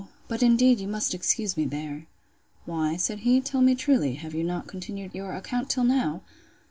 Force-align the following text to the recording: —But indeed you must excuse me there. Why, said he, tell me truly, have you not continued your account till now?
—But 0.27 0.41
indeed 0.41 0.79
you 0.79 0.87
must 0.87 1.13
excuse 1.13 1.55
me 1.55 1.63
there. 1.65 2.07
Why, 2.65 2.95
said 2.97 3.19
he, 3.19 3.39
tell 3.39 3.61
me 3.61 3.75
truly, 3.75 4.15
have 4.15 4.33
you 4.33 4.43
not 4.43 4.65
continued 4.65 5.13
your 5.13 5.31
account 5.35 5.69
till 5.69 5.83
now? 5.83 6.23